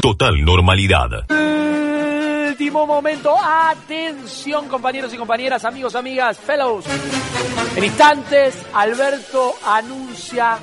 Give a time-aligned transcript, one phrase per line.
[0.00, 1.24] Total normalidad.
[2.48, 3.34] Último momento.
[3.40, 6.84] Atención, compañeros y compañeras, amigos, amigas, fellows.
[7.76, 10.58] En instantes, Alberto anuncia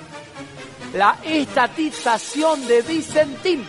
[0.94, 3.64] la estatización de Vicentín.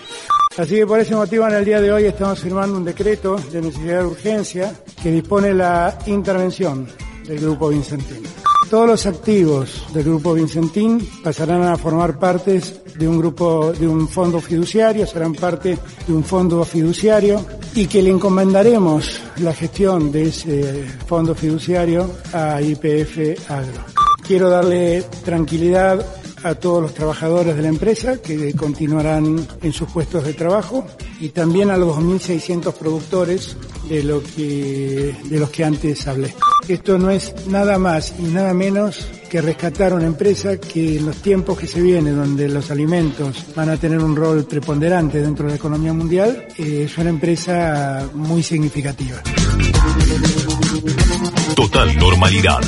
[0.56, 3.61] Así que por ese motivo en el día de hoy estamos firmando un decreto de
[3.61, 6.88] necesidad de urgencia que dispone la intervención
[7.27, 8.23] del Grupo Vicentín.
[8.71, 12.60] Todos los activos del Grupo Vicentín pasarán a formar parte
[12.96, 17.46] de un grupo, de un fondo fiduciario, serán parte de un fondo fiduciario
[17.77, 23.84] y que le encomendaremos la gestión de ese fondo fiduciario a IPF Agro.
[24.27, 26.05] Quiero darle tranquilidad
[26.42, 30.84] a todos los trabajadores de la empresa que continuarán en sus puestos de trabajo
[31.20, 33.56] y también a los 2.600 productores
[33.88, 36.34] de, lo que, de los que antes hablé.
[36.69, 41.16] Esto no es nada más y nada menos que rescatar una empresa que en los
[41.16, 45.52] tiempos que se vienen, donde los alimentos van a tener un rol preponderante dentro de
[45.52, 49.23] la economía mundial, eh, es una empresa muy significativa.
[51.77, 52.60] Total normalidad.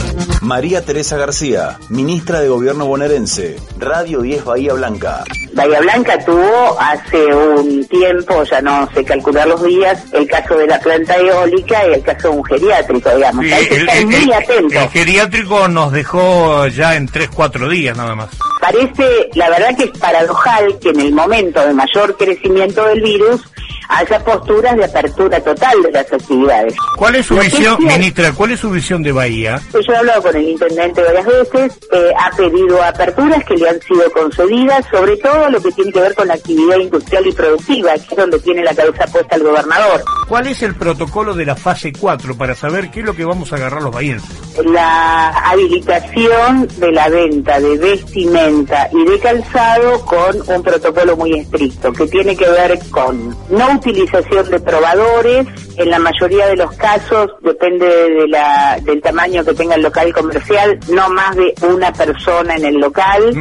[0.42, 5.24] María Teresa García, ministra de Gobierno bonaerense, Radio 10 Bahía Blanca.
[5.54, 10.66] Bahía Blanca tuvo hace un tiempo, ya no sé calcular los días, el caso de
[10.66, 13.46] la planta eólica y el caso de un geriátrico, digamos.
[13.46, 14.72] Sí, Hay que el, estar el- muy el- atentos.
[14.82, 18.28] el geriátrico nos dejó ya en 3, 4 días nada más.
[18.60, 23.40] Parece, la verdad que es paradojal que en el momento de mayor crecimiento del virus
[23.88, 26.74] haya posturas de apertura total de las actividades.
[26.96, 29.60] ¿Cuál es su Lo visión, ministra, cuál es su visión de Bahía?
[29.72, 33.80] Yo he hablado con el intendente varias veces, eh, ha pedido aperturas que le han
[33.80, 37.94] sido concedidas, sobre todo lo que tiene que ver con la actividad industrial y productiva,
[37.94, 40.04] que es donde tiene la cabeza puesta el gobernador.
[40.28, 43.52] ¿Cuál es el protocolo de la fase 4 para saber qué es lo que vamos
[43.52, 44.28] a agarrar los bahienses?
[44.66, 51.92] La habilitación de la venta de vestimenta y de calzado con un protocolo muy estricto,
[51.92, 57.30] que tiene que ver con no utilización de probadores, en la mayoría de los casos,
[57.40, 62.56] depende de la, del tamaño que tenga el local comercial, no más de una persona
[62.56, 63.32] en el local,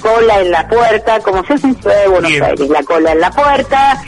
[0.00, 2.44] cola en la puerta, como se hace en Ciudad de Buenos Bien.
[2.44, 4.02] Aires, la cola en la puerta,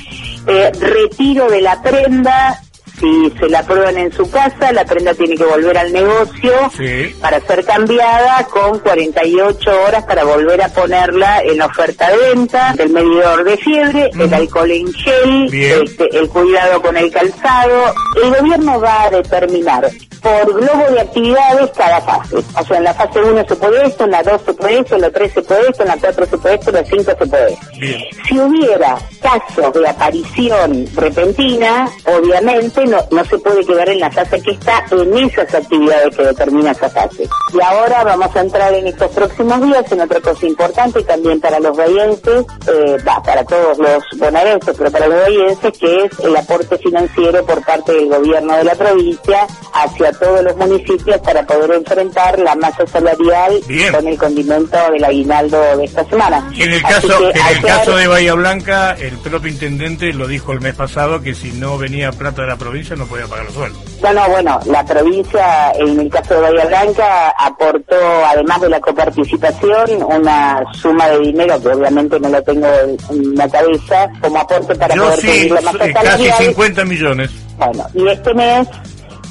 [0.47, 2.60] eh, retiro de la prenda,
[3.00, 7.15] si se la prueban en su casa, la prenda tiene que volver al negocio Sí.
[7.21, 12.91] para ser cambiada con 48 horas para volver a ponerla en oferta de venta, el
[12.91, 17.94] medidor de fiebre, el alcohol en gel, este, el cuidado con el calzado.
[18.22, 19.91] El gobierno va a determinar
[20.22, 22.36] por globo de actividades cada fase.
[22.36, 24.94] O sea, en la fase 1 se puede esto, en la 2 se puede esto,
[24.94, 27.03] en la 3 se puede esto, en la 4 se puede esto, en la 5
[27.04, 27.66] se puede esto.
[27.78, 28.00] Bien.
[28.28, 34.41] Si hubiera casos de aparición repentina, obviamente no, no se puede quedar en la fase
[34.42, 37.28] que está en esas actividades que determina esa fase.
[37.52, 41.60] Y ahora vamos a entrar en estos próximos días en otra cosa importante también para
[41.60, 46.78] los bahienses, eh, para todos los bonaerenses, pero para los bahienses, que es el aporte
[46.78, 52.38] financiero por parte del gobierno de la provincia hacia todos los municipios para poder enfrentar
[52.38, 53.93] la masa salarial Bien.
[53.93, 56.50] con el condimento del aguinaldo de esta semana.
[56.56, 60.53] En el caso, en el ayer- caso de Bahía Blanca, el propio intendente lo dijo
[60.53, 63.54] el mes pasado que si no venía plata de la provincia no podía pagar los
[63.54, 63.81] sueldos.
[64.03, 68.81] No, no, bueno, la provincia, en el caso de Bahía Blanca, aportó, además de la
[68.81, 72.66] coparticipación, una suma de dinero que obviamente no lo tengo
[73.10, 76.38] en la cabeza, como aporte para Yo poder sí, la masa casi salarial.
[76.38, 77.31] 50 millones.
[77.59, 78.69] Bueno, y este mes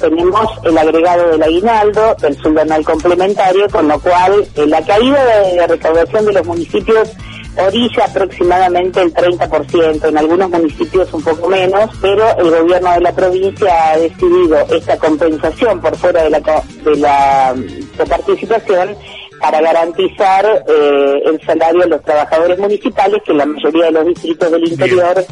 [0.00, 5.66] tenemos el agregado del aguinaldo, del subvenal complementario, con lo cual eh, la caída de,
[5.66, 7.12] recaudación de los municipios
[7.56, 13.12] orilla aproximadamente el 30%, en algunos municipios un poco menos, pero el gobierno de la
[13.12, 18.96] provincia ha decidido esta compensación por fuera de la, de la mm, coparticipación
[19.40, 24.06] para garantizar eh, el salario de los trabajadores municipales, que en la mayoría de los
[24.06, 25.24] distritos del interior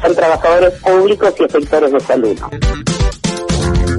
[0.00, 2.38] son trabajadores públicos y efectores de salud.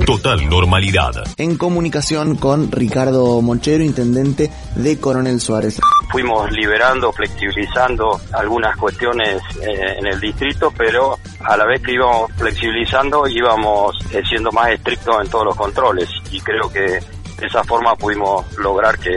[0.09, 1.11] Total normalidad.
[1.37, 5.79] En comunicación con Ricardo Monchero, intendente de Coronel Suárez.
[6.11, 12.31] fuimos liberando, flexibilizando algunas cuestiones eh, en el distrito, pero a la vez que íbamos
[12.35, 17.63] flexibilizando íbamos eh, siendo más estrictos en todos los controles y creo que de esa
[17.63, 19.11] forma pudimos lograr que,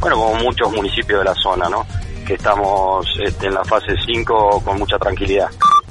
[0.00, 1.84] bueno, como muchos municipios de la zona, ¿no?
[2.26, 5.48] que estamos este, en la fase 5 con mucha tranquilidad.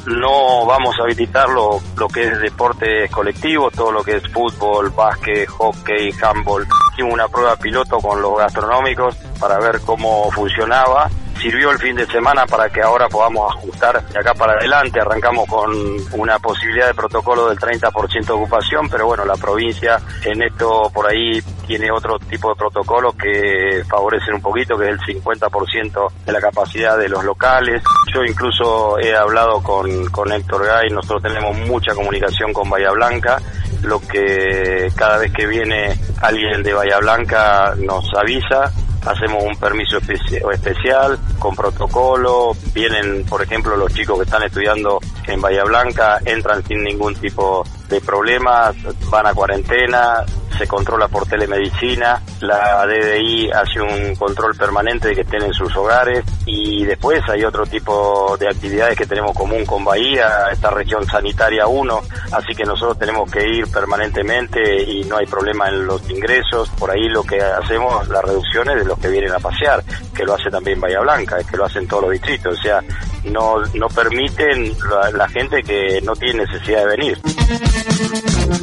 [0.08, 4.90] No vamos a habilitar lo, lo que es deportes colectivos, todo lo que es fútbol,
[4.92, 6.66] básquet, hockey, handball.
[6.94, 12.06] Hicimos una prueba piloto con los gastronómicos para ver cómo funcionaba sirvió el fin de
[12.08, 15.00] semana para que ahora podamos ajustar de acá para adelante.
[15.00, 15.72] Arrancamos con
[16.14, 21.08] una posibilidad de protocolo del 30% de ocupación, pero bueno, la provincia en esto por
[21.08, 26.32] ahí tiene otro tipo de protocolos que favorecen un poquito, que es el 50% de
[26.32, 27.84] la capacidad de los locales.
[28.14, 33.38] Yo incluso he hablado con, con Héctor Gay, nosotros tenemos mucha comunicación con Bahía Blanca,
[33.84, 38.72] lo que cada vez que viene alguien de Bahía Blanca nos avisa
[39.08, 45.42] hacemos un permiso especial con protocolo, vienen por ejemplo los chicos que están estudiando en
[45.42, 48.76] Bahía Blanca, entran sin ningún tipo de problemas,
[49.10, 50.26] van a cuarentena,
[50.58, 55.76] se controla por telemedicina, la DDI hace un control permanente de que estén en sus
[55.76, 61.06] hogares y después hay otro tipo de actividades que tenemos común con Bahía, esta región
[61.06, 62.02] sanitaria 1,
[62.32, 66.92] así que nosotros tenemos que ir permanentemente y no hay problema en los ingresos, por
[66.92, 69.84] ahí lo que hacemos, las reducciones de los que vienen a pasear,
[70.14, 72.82] que lo hace también Bahía Blanca, que lo hacen todos los distritos, o sea,
[73.26, 77.22] no, no permiten la, la gente que no tiene necesidad de venir.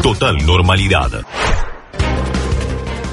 [0.03, 1.11] Total normalidad.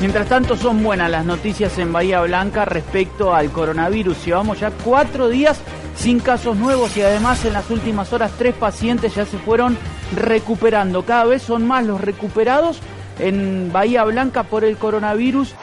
[0.01, 4.25] Mientras tanto, son buenas las noticias en Bahía Blanca respecto al coronavirus.
[4.25, 5.61] Llevamos ya cuatro días
[5.95, 9.77] sin casos nuevos y además en las últimas horas tres pacientes ya se fueron
[10.15, 11.05] recuperando.
[11.05, 12.79] Cada vez son más los recuperados
[13.19, 15.53] en Bahía Blanca por el coronavirus.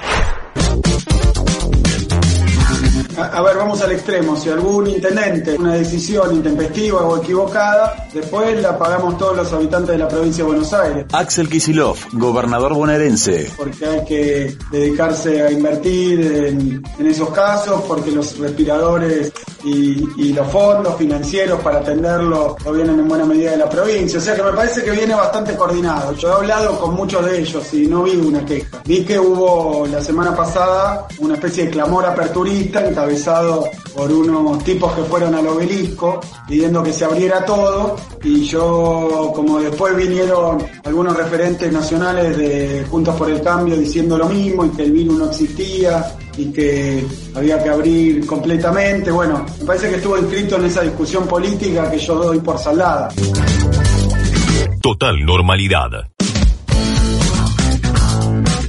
[3.19, 4.37] A, a, ver, vamos al extremo.
[4.37, 9.99] Si algún intendente, una decisión intempestiva o equivocada, después la pagamos todos los habitantes de
[9.99, 11.06] la provincia de Buenos Aires.
[11.12, 13.50] Axel Kisilov, gobernador bonaerense.
[13.56, 19.32] Porque hay que dedicarse a invertir en, en esos casos, porque los respiradores
[19.65, 24.19] y, y, los fondos financieros para atenderlo lo vienen en buena medida de la provincia.
[24.19, 26.15] O sea que me parece que viene bastante coordinado.
[26.15, 28.81] Yo he hablado con muchos de ellos y no vi una queja.
[28.85, 33.64] Vi que hubo la semana pasada una especie de clamor aperturista encabezado
[33.94, 39.58] por unos tipos que fueron al obelisco pidiendo que se abriera todo y yo como
[39.60, 44.82] después vinieron algunos referentes nacionales de Juntos por el Cambio diciendo lo mismo y que
[44.82, 46.05] el virus no existía
[46.37, 49.10] y que había que abrir completamente.
[49.10, 53.08] Bueno, me parece que estuvo inscrito en esa discusión política que yo doy por salada.
[54.81, 55.90] Total normalidad.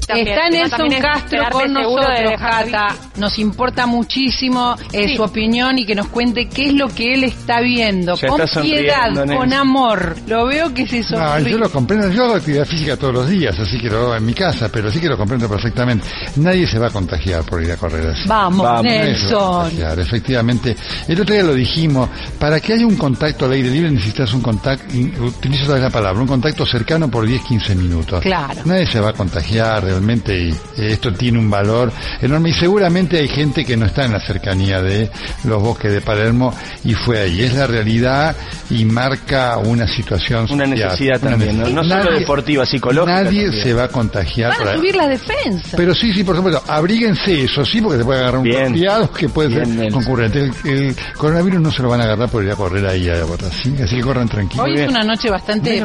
[0.07, 3.08] Está Nelson Castro con nosotros, Jata.
[3.19, 5.15] Nos importa muchísimo eh, sí.
[5.15, 8.15] su opinión y que nos cuente qué es lo que él está viendo.
[8.15, 10.15] Ya con está piedad, con amor.
[10.27, 11.43] Lo veo que se sonríe.
[11.43, 12.09] No, yo lo comprendo.
[12.09, 14.89] Yo hago actividad física todos los días, así que lo hago en mi casa, pero
[14.91, 16.07] sí que lo comprendo perfectamente.
[16.37, 18.27] Nadie se va a contagiar por ir a correr así.
[18.27, 19.71] Vamos, Vamos Nelson.
[19.99, 20.75] Efectivamente.
[21.07, 22.09] El otro día lo dijimos.
[22.39, 25.89] Para que haya un contacto al aire libre necesitas un contacto, utilizo otra vez la
[25.89, 28.21] palabra, un contacto cercano por 10-15 minutos.
[28.21, 28.61] Claro.
[28.65, 31.91] Nadie se va a contagiar realmente y esto tiene un valor
[32.21, 35.09] enorme y seguramente hay gente que no está en la cercanía de
[35.43, 36.53] los bosques de Palermo
[36.83, 37.41] y fue ahí.
[37.41, 38.35] Es la realidad
[38.69, 41.83] y marca una situación Una social, necesidad una también, ¿no?
[41.83, 43.23] Solo deportiva, psicológica.
[43.23, 43.63] Nadie también.
[43.63, 44.49] se va a contagiar.
[44.51, 44.77] Van por a ahí.
[44.77, 45.77] subir la defensa.
[45.77, 49.29] Pero sí, sí, por supuesto, abríguense, eso sí, porque te puede agarrar un resfriado que
[49.29, 50.51] puede Bien, ser concurrente.
[50.63, 53.15] El, el coronavirus no se lo van a agarrar por ir a correr ahí a
[53.15, 53.73] la bota, ¿sí?
[53.83, 54.65] Así que corran tranquilos.
[54.67, 55.83] Hoy es una noche bastante,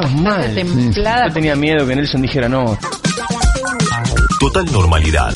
[0.55, 1.29] templada.
[1.29, 2.79] Yo tenía miedo que Nelson dijera no.
[4.41, 5.33] Total normalidad.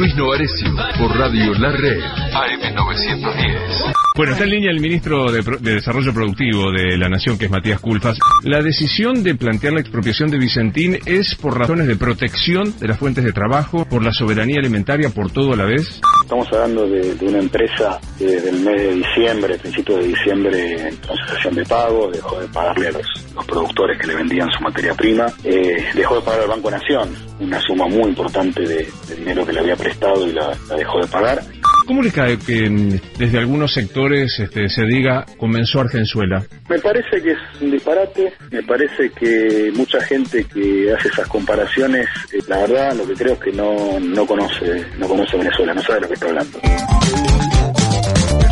[0.00, 2.00] Luis Novarecio, por Radio La Red,
[2.32, 3.99] AM910.
[4.16, 7.50] Bueno, está en línea el ministro de, de Desarrollo Productivo de la Nación, que es
[7.50, 8.18] Matías Culfas.
[8.42, 12.98] La decisión de plantear la expropiación de Vicentín es por razones de protección de las
[12.98, 16.00] fuentes de trabajo, por la soberanía alimentaria, por todo a la vez.
[16.22, 20.96] Estamos hablando de, una empresa que desde el mes de diciembre, principio de diciembre, en
[21.26, 23.06] cesación de pago, dejó de pagarle a los,
[23.46, 27.60] productores que le vendían su materia prima, eh, dejó de pagar al Banco Nación una
[27.60, 31.42] suma muy importante de, dinero que le había prestado y la dejó de pagar.
[31.90, 32.70] ¿Cómo le cae que
[33.18, 36.40] desde algunos sectores este, se diga comenzó Argenzuela?
[36.68, 42.06] Me parece que es un disparate, me parece que mucha gente que hace esas comparaciones,
[42.32, 45.82] eh, la verdad lo que creo es que no, no conoce, no conoce Venezuela, no
[45.82, 46.60] sabe lo que está hablando.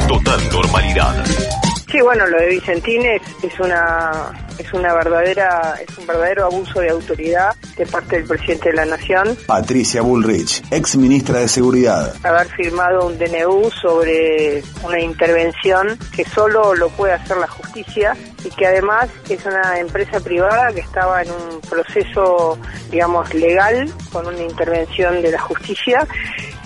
[0.08, 1.67] Total normalidad.
[1.90, 6.80] Sí, bueno, lo de Vicentín es, es una es una verdadera es un verdadero abuso
[6.80, 12.14] de autoridad de parte del presidente de la nación Patricia Bullrich, ex ministra de Seguridad.
[12.24, 18.50] haber firmado un DNU sobre una intervención que solo lo puede hacer la justicia y
[18.50, 22.58] que además es una empresa privada que estaba en un proceso,
[22.90, 26.06] digamos, legal con una intervención de la justicia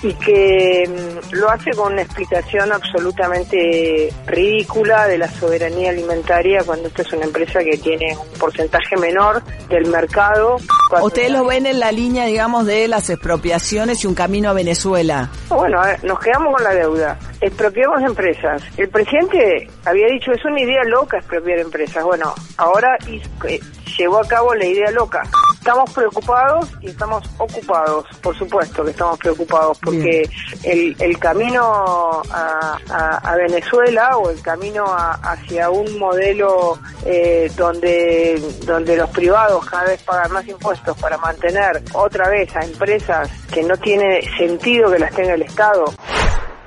[0.03, 6.89] y que mm, lo hace con una explicación absolutamente ridícula de la soberanía alimentaria cuando
[6.89, 10.57] esta es una empresa que tiene un porcentaje menor del mercado.
[11.03, 15.31] Ustedes lo ven en la línea, digamos, de las expropiaciones y un camino a Venezuela.
[15.49, 17.19] Bueno, a ver, nos quedamos con la deuda.
[17.41, 18.63] Expropiamos empresas.
[18.77, 22.05] El presidente había dicho, es una idea loca expropiar empresas.
[22.05, 23.61] Bueno, ahora eh,
[23.99, 25.23] llevó a cabo la idea loca.
[25.63, 30.29] Estamos preocupados y estamos ocupados, por supuesto que estamos preocupados, porque
[30.65, 37.49] el, el camino a, a- a Venezuela o el camino a- hacia un modelo eh,
[37.57, 43.31] donde, donde los privados cada vez pagan más impuestos para mantener otra vez a empresas
[43.55, 45.85] que no tiene sentido que las tenga el Estado.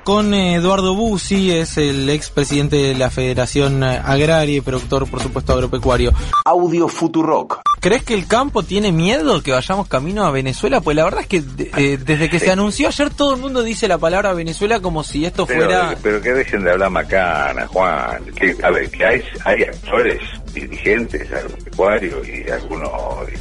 [0.06, 5.20] Con eh, Eduardo Bussi, es el expresidente de la Federación eh, Agraria y productor, por
[5.20, 6.12] supuesto, agropecuario.
[6.44, 7.58] Audio Futurock.
[7.80, 10.80] ¿Crees que el campo tiene miedo que vayamos camino a Venezuela?
[10.80, 11.42] Pues la verdad es que
[11.76, 15.24] eh, desde que se anunció ayer todo el mundo dice la palabra Venezuela como si
[15.24, 15.96] esto Pero, fuera...
[16.00, 18.24] pero que dejen de hablar macana, Juan.
[18.26, 20.20] Que, a ver, que hay, hay actores,
[20.60, 22.90] dirigentes, agropecuarios y algunos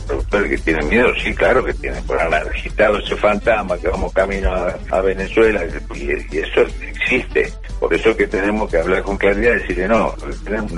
[0.06, 4.12] productores que tienen miedo, sí, claro que tienen, por han agitado ese fantasma que vamos
[4.14, 5.64] camino a, Venezuela
[5.96, 7.52] y, eso existe.
[7.80, 10.16] Por eso es que tenemos que hablar con claridad y decirle no,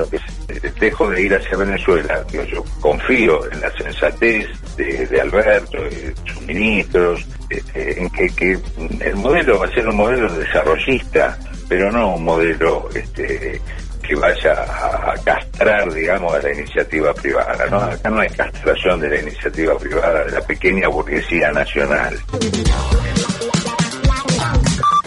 [0.10, 2.26] que es- dejo de ir hacia Venezuela.
[2.32, 8.60] Yo, confío en la sensatez de, de Alberto, de sus ministros, en que, que
[9.00, 11.38] el modelo va a ser un modelo desarrollista,
[11.70, 13.62] pero no un modelo este,
[14.08, 17.66] que vaya a, castrar, digamos, a la iniciativa privada.
[17.70, 17.78] ¿no?
[17.78, 22.18] Acá no hay castración de la iniciativa privada, de la pequeña burguesía nacional.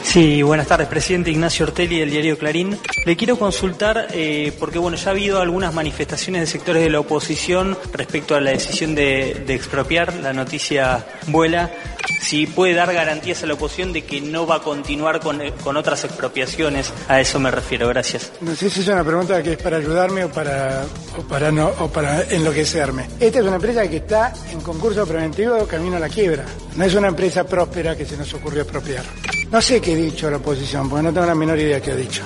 [0.03, 2.77] Sí, buenas tardes, presidente Ignacio Ortelli del diario Clarín.
[3.07, 6.99] Le quiero consultar, eh, porque bueno, ya ha habido algunas manifestaciones de sectores de la
[6.99, 11.71] oposición respecto a la decisión de, de expropiar, la noticia vuela,
[12.21, 15.53] si puede dar garantías a la oposición de que no va a continuar con, eh,
[15.65, 18.33] con otras expropiaciones, a eso me refiero, gracias.
[18.41, 20.85] No sé si es una pregunta que es para ayudarme o para,
[21.19, 23.07] o para, no, o para enloquecerme.
[23.19, 26.45] Esta es una empresa que está en concurso preventivo camino a la quiebra.
[26.77, 29.05] No es una empresa próspera que se nos ocurrió expropiar.
[29.51, 31.97] No sé qué ha dicho la oposición, porque no tengo la menor idea qué ha
[31.97, 32.23] dicho.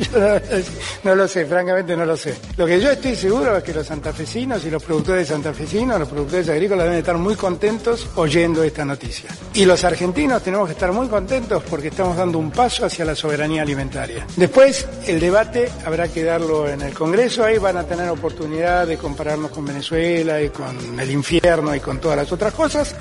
[1.04, 2.34] no lo sé, francamente no lo sé.
[2.56, 6.48] Lo que yo estoy seguro es que los santafesinos y los productores santafesinos, los productores
[6.48, 9.30] agrícolas deben estar muy contentos oyendo esta noticia.
[9.54, 13.14] Y los argentinos tenemos que estar muy contentos porque estamos dando un paso hacia la
[13.14, 14.26] soberanía alimentaria.
[14.36, 18.96] Después, el debate habrá que darlo en el Congreso, ahí van a tener oportunidad de
[18.96, 22.94] compararnos con Venezuela y con el infierno y con todas las otras cosas,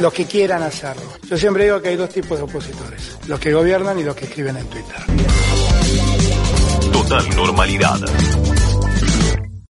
[0.00, 1.02] los que quieran hacerlo.
[1.28, 4.24] Yo siempre digo que hay dos tipos de opositores, los que gobiernan y los que
[4.24, 5.45] escriben en Twitter.
[7.08, 8.55] Total normalidad.